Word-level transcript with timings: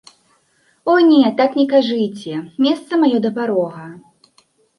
О 0.93 0.95
не, 1.09 1.19
так 1.41 1.57
не 1.59 1.65
кажыце, 1.73 2.33
месца 2.67 2.91
маё 3.03 3.17
да 3.27 3.33
парога. 3.37 3.87